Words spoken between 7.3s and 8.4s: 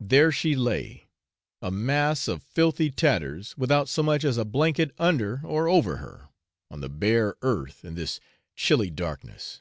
earth in this